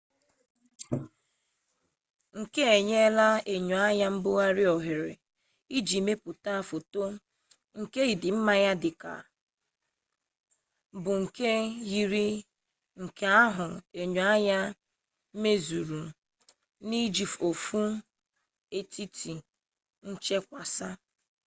nke 2.39 2.61
a 2.71 2.73
enyela 2.81 3.27
enyoanya 3.55 4.07
mbugharị 4.15 4.63
ohere 4.75 5.11
iji 5.77 5.97
mepụta 6.05 6.53
foto 6.69 7.03
nke 7.79 7.99
ịdị 8.13 8.29
mma 8.37 8.53
ya 8.65 8.73
bụ 11.03 11.11
nke 11.23 11.49
yiri 11.91 12.27
nke 13.03 13.25
ahụ 13.43 13.67
enyoanya 14.01 14.59
mezuru 15.41 16.01
n'iji 16.87 17.25
ofu 17.49 17.81
etiti 18.77 19.33
nchakwasa 20.09 20.87